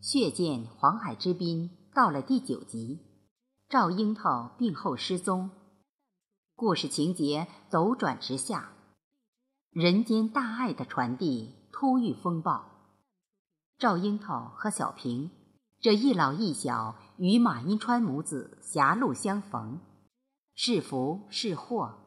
[0.00, 3.00] 血溅黄海之滨到了第九集，
[3.68, 5.50] 赵樱桃病后失踪。
[6.54, 8.72] 故事情节陡转直下，
[9.70, 12.66] 人间大爱的传递突遇风暴。
[13.78, 15.30] 赵樱桃和小平
[15.80, 19.80] 这一老一小与马银川母子狭路相逢，
[20.54, 21.98] 是福是祸？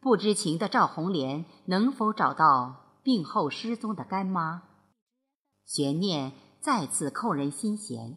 [0.00, 4.62] 不知情的赵红莲能否找到病后失踪的干妈？
[5.64, 6.32] 悬念
[6.66, 8.16] 再次扣人心弦。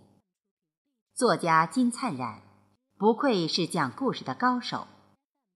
[1.14, 2.42] 作家金灿然
[2.98, 4.88] 不愧是讲故事的高手，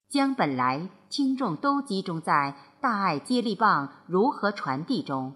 [0.09, 5.33] 将本来听众都集中在大爱接力棒如何传递中，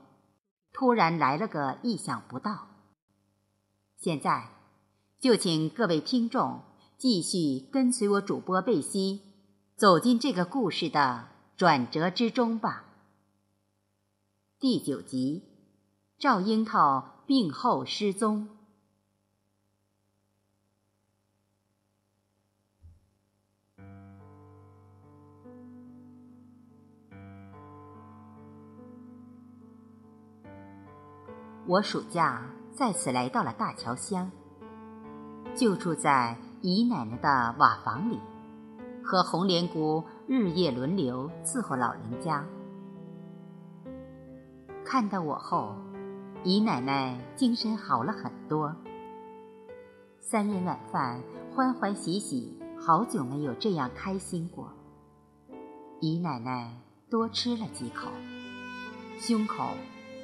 [0.71, 2.67] 突然来了个意想不到。
[3.95, 4.49] 现在
[5.19, 6.61] 就请各位听众
[6.99, 9.23] 继续跟随我主播贝西。
[9.75, 12.83] 走进这个故事的转折之中吧。
[14.59, 15.41] 第九集，
[16.19, 18.47] 赵樱桃病后失踪。
[31.65, 34.31] 我暑假再次来到了大桥乡，
[35.53, 38.21] 就住在姨奶奶的瓦房里。
[39.03, 42.45] 和红莲姑日夜轮流伺候老人家。
[44.85, 45.75] 看到我后，
[46.43, 48.75] 姨奶奶精神好了很多。
[50.19, 51.21] 三人晚饭
[51.53, 54.71] 欢欢喜喜，好久没有这样开心过。
[55.99, 56.71] 姨奶奶
[57.09, 58.09] 多吃了几口，
[59.19, 59.71] 胸口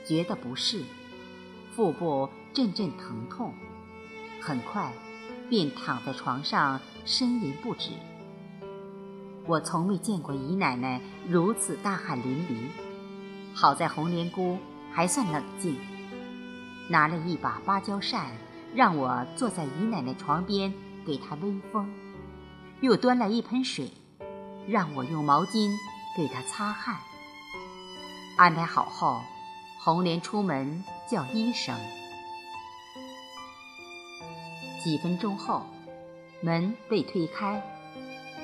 [0.06, 0.84] 觉得不适，
[1.72, 3.53] 腹部阵阵疼痛，
[4.39, 4.94] 很快
[5.50, 7.89] 便躺在床上呻吟不止。
[9.45, 14.58] 我从未见过姨奶奶如此大汗淋漓，好在红莲姑
[14.91, 15.75] 还算冷静，
[16.89, 18.31] 拿了一把芭蕉扇，
[18.76, 20.73] 让我坐在姨奶奶床边
[21.06, 21.92] 给她微风，
[22.81, 23.92] 又端来一盆水，
[24.68, 25.72] 让我用毛巾
[26.16, 26.97] 给她擦汗。
[28.38, 29.22] 安排好后，
[29.80, 31.75] 红莲出门叫医生。
[34.84, 35.66] 几分钟后，
[36.41, 37.62] 门被推开。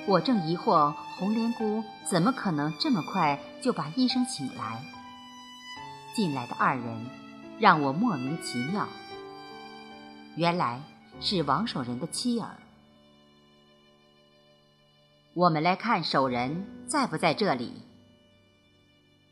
[0.07, 4.81] 我正疑惑红莲姑怎么可能这么快就把医生请来。
[6.15, 7.05] 进来的二人
[7.59, 8.87] 让我莫名其妙，
[10.37, 10.81] 原来
[11.19, 12.55] 是王守仁的妻儿。
[15.33, 17.73] 我们来看守仁在不在这里。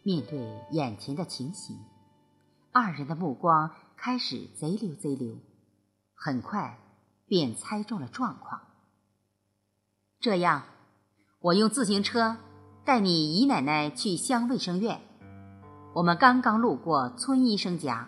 [0.03, 0.37] 面对
[0.71, 1.77] 眼前的情形，
[2.73, 5.37] 二人的目光开始贼溜贼溜，
[6.13, 6.77] 很快
[7.27, 8.61] 便猜中了状况。
[10.19, 10.63] 这样，
[11.39, 12.35] 我用自行车
[12.83, 14.99] 带你姨奶奶去乡卫生院。
[15.93, 18.07] 我们刚刚路过村医生家，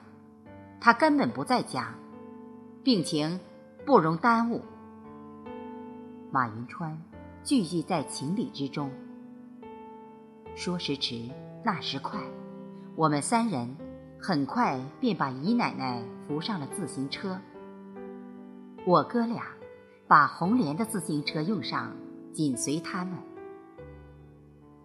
[0.80, 1.96] 他根本不在家，
[2.84, 3.40] 病情
[3.86, 4.62] 不容耽误。
[6.32, 7.02] 马云川
[7.44, 8.92] 聚集在情理之中。
[10.56, 11.30] 说时迟，
[11.64, 12.20] 那时快，
[12.96, 13.76] 我们三人
[14.22, 17.40] 很快便把姨奶奶扶上了自行车。
[18.86, 19.44] 我哥俩。
[20.10, 21.96] 把红莲的自行车用上，
[22.34, 23.14] 紧随他们。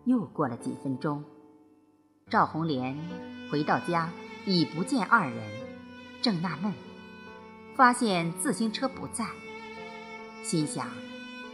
[0.04, 1.24] 又过了几分钟，
[2.28, 2.94] 赵红莲
[3.50, 4.10] 回到家，
[4.44, 5.42] 已不见二人，
[6.24, 6.72] 正纳闷，
[7.76, 9.26] 发现自行车不在，
[10.42, 10.88] 心想：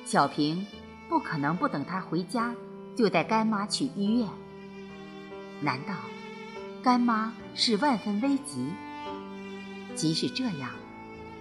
[0.04, 0.64] 小平
[1.08, 2.54] 不可能不等他回家
[2.94, 4.28] 就带干妈去医院。
[5.60, 5.96] 难道
[6.84, 8.68] 干妈是万分危急？
[9.96, 10.70] 即使这样，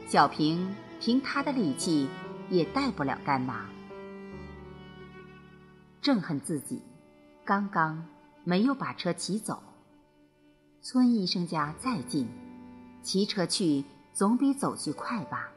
[0.08, 0.68] 小平。
[1.00, 2.10] 凭他的力气，
[2.50, 3.70] 也带不了干妈。
[6.02, 6.82] 正恨自己
[7.46, 8.06] 刚刚
[8.44, 9.64] 没有把车骑走。
[10.82, 12.28] 村医生家再近，
[13.04, 13.84] 骑车去
[14.14, 15.50] 总比走去快吧？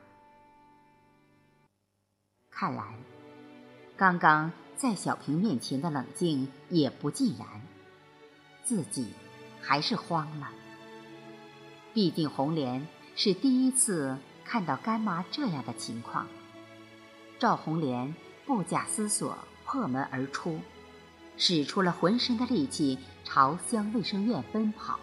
[2.51, 2.95] 看来，
[3.97, 7.47] 刚刚在小平面前的冷静也不尽然，
[8.65, 9.13] 自己
[9.61, 10.51] 还是慌了。
[11.93, 12.87] 毕竟红莲
[13.17, 14.17] 是第一次。
[14.45, 16.27] 看到干妈这样的情况，
[17.39, 18.15] 赵红莲
[18.45, 20.59] 不假思索破门而出，
[21.39, 25.01] 使出了浑身的力气朝乡卫生院奔跑。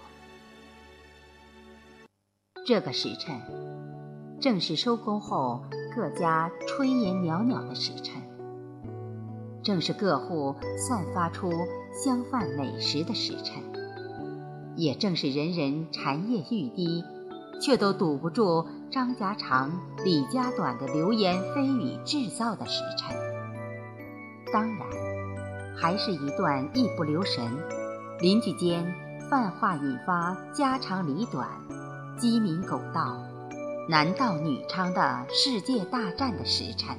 [2.70, 3.36] 这个时辰，
[4.40, 5.64] 正是收工后
[5.96, 8.22] 各家炊烟袅袅的时辰，
[9.64, 11.52] 正是各户散发出
[11.92, 13.64] 香饭美食的时辰，
[14.76, 17.04] 也正是人人馋掖欲滴。
[17.60, 19.72] 却都堵不住张家长、
[20.06, 23.18] 李家短的流言蜚语制造的时辰。
[24.54, 24.88] 当然，
[25.76, 27.44] 还是一段一不留神，
[28.20, 28.86] 邻居间
[29.28, 31.50] 泛话引发家长里短，
[32.20, 33.24] 鸡鸣狗盗、
[33.88, 36.98] 男盗女娼的世界大战的时辰。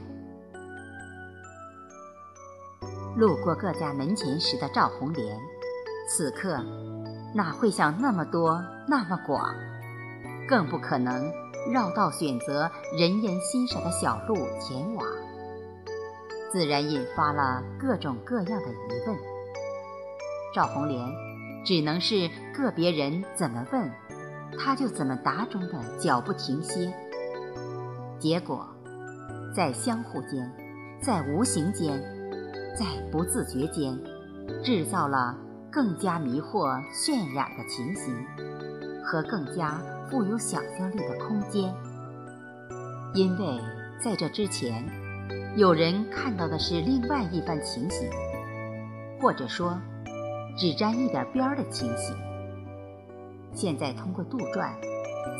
[3.18, 5.38] 路过各家门前时的赵红莲，
[6.08, 6.58] 此刻
[7.34, 9.44] 哪会想那么多那么广，
[10.48, 11.30] 更不可能
[11.70, 15.06] 绕道选择人烟稀少的小路前往，
[16.50, 19.14] 自然引发了各种各样的疑问。
[20.54, 21.06] 赵红莲
[21.62, 23.92] 只能是个别人怎么问，
[24.58, 26.92] 他就怎么答中的脚不停歇，
[28.18, 28.66] 结果
[29.54, 30.50] 在相互间，
[31.02, 32.02] 在无形间。
[32.78, 33.98] 在不自觉间，
[34.62, 35.36] 制造了
[35.70, 38.14] 更加迷惑、渲染的情形
[39.04, 41.74] 和更加富有想象力的空间。
[43.12, 43.60] 因为
[44.02, 44.88] 在这之前，
[45.56, 48.08] 有人看到的是另外一番情形，
[49.20, 49.76] 或者说
[50.56, 52.16] 只沾一点边儿的情形。
[53.54, 54.72] 现在通过杜撰，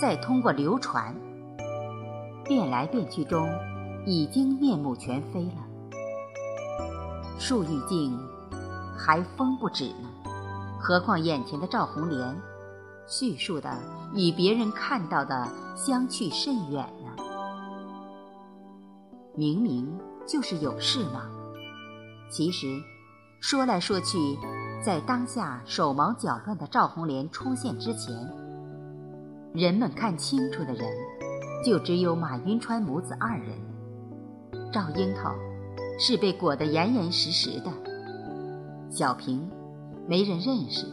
[0.00, 1.14] 再通过流传，
[2.44, 3.48] 变来变去中，
[4.04, 5.66] 已经面目全非了。
[7.38, 8.18] 树欲静，
[8.96, 10.10] 还风不止呢。
[10.78, 12.36] 何况眼前的赵红莲，
[13.06, 13.70] 叙述的
[14.14, 17.24] 与别人看到的相去甚远呢？
[19.34, 21.30] 明明就是有事嘛。
[22.30, 22.66] 其实，
[23.40, 24.18] 说来说去，
[24.82, 28.14] 在当下手忙脚乱的赵红莲出现之前，
[29.52, 30.88] 人们看清楚的人，
[31.64, 35.32] 就只有马云川母子二人，赵樱桃。
[36.02, 37.70] 是被裹得严严实实的，
[38.88, 39.46] 小平
[40.08, 40.86] 没人认识，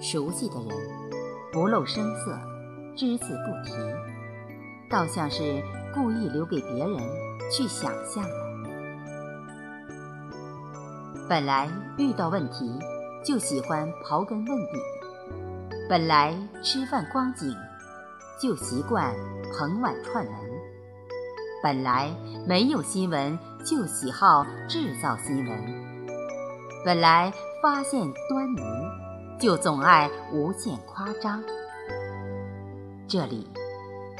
[0.00, 0.68] 熟悉的人
[1.52, 2.38] 不露声色，
[2.94, 3.74] 只字不提，
[4.88, 5.60] 倒像是
[5.92, 6.96] 故意留给别人
[7.50, 8.51] 去想象的。
[11.32, 12.78] 本来遇到问题
[13.24, 14.78] 就喜欢刨根问底，
[15.88, 17.56] 本来吃饭光景
[18.38, 19.14] 就习惯
[19.50, 20.34] 捧碗串门。
[21.62, 22.14] 本来
[22.46, 25.58] 没有新闻，就喜好制造新闻；
[26.84, 27.32] 本来
[27.62, 28.60] 发现端倪，
[29.40, 31.42] 就总爱无限夸张。
[33.08, 33.48] 这里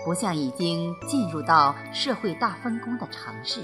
[0.02, 3.60] 不像已经进入到社会大分工的城市，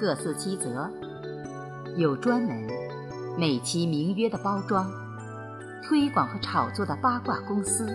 [0.00, 0.90] 各司其责，
[1.96, 2.68] 有专门
[3.38, 4.90] 美其名曰的包装、
[5.82, 7.88] 推广和炒作的八卦公司。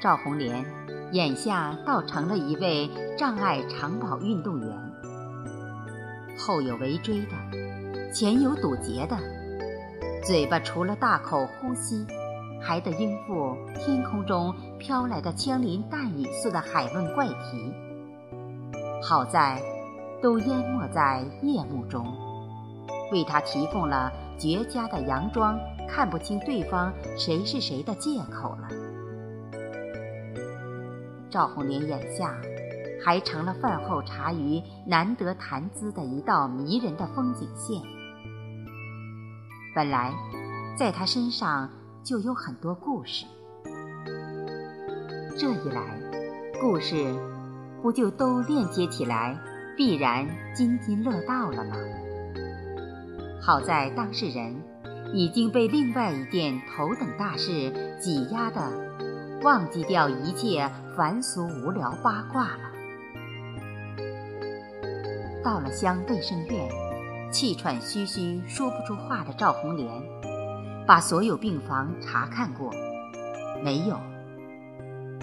[0.00, 0.64] 赵红莲
[1.12, 2.88] 眼下倒成了一位
[3.18, 4.68] 障碍长跑运动员，
[6.38, 9.18] 后有围追的，前有堵截的，
[10.24, 12.06] 嘴巴除了大口呼吸，
[12.62, 17.74] 还得应付天空中飘来的枪林弹雨似的海问怪题。
[19.08, 19.62] 好在
[20.20, 22.04] 都淹没在夜幕中，
[23.12, 25.56] 为他提供了绝佳的佯装
[25.88, 28.68] 看不清对方谁是谁的借口了。
[31.30, 32.34] 赵红莲眼下，
[33.04, 37.80] 还成了饭后茶余难得谈资的一道迷人的风景线。
[39.72, 40.12] 本来，
[40.76, 41.70] 在他身上
[42.02, 43.24] 就有很多故事，
[45.38, 46.00] 这一来，
[46.60, 47.14] 故事
[47.86, 49.38] 不就都链接起来，
[49.76, 51.76] 必然津津乐道了吗？
[53.40, 54.60] 好在当事人
[55.14, 58.60] 已经被另外一件头等大事挤压的。
[59.44, 62.72] 忘记掉一切凡俗无聊八卦了。
[65.44, 66.68] 到了乡卫生院，
[67.30, 69.88] 气喘吁吁说不出话的赵红莲，
[70.88, 72.72] 把所有病房查看过，
[73.62, 73.96] 没有。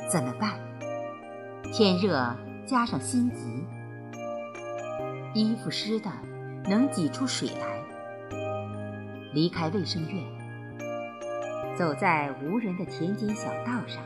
[0.10, 0.54] 怎么办？
[1.74, 2.34] 天热
[2.66, 3.66] 加上心急，
[5.34, 6.10] 衣服湿的
[6.70, 7.84] 能挤出水来。
[9.34, 10.24] 离开卫生院。
[11.78, 14.02] 走在无人的田间小道上，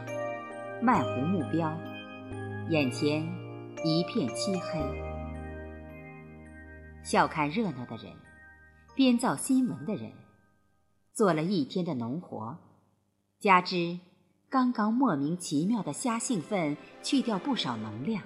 [0.82, 1.78] 漫无目标，
[2.70, 3.22] 眼前
[3.84, 4.80] 一片漆黑。
[7.04, 8.14] 笑看热闹的人，
[8.96, 10.14] 编造新闻的人，
[11.14, 12.58] 做了一天的农活，
[13.40, 14.00] 加之
[14.50, 18.24] 刚刚莫名其妙的瞎兴奋，去掉不少能量。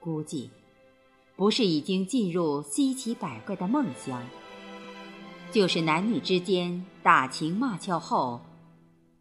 [0.00, 0.50] 估计
[1.36, 4.20] 不是已经进入稀奇百怪的梦乡。
[5.52, 8.40] 就是男女之间打情骂俏后，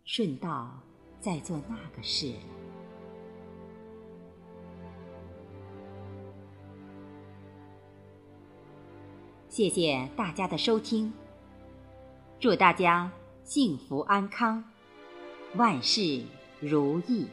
[0.06, 0.80] 顺道
[1.20, 2.40] 再做那个事了。
[9.48, 11.12] 谢谢大家的收听，
[12.40, 13.12] 祝大家
[13.44, 14.64] 幸福安康，
[15.56, 16.24] 万事
[16.62, 17.26] 如意。